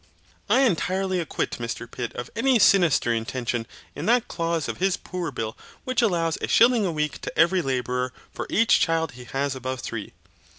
[0.49, 5.29] I entirely acquit Mr Pitt of any sinister intention in that clause of his Poor
[5.29, 9.55] Bill which allows a shilling a week to every labourer for each child he has
[9.55, 10.13] above three.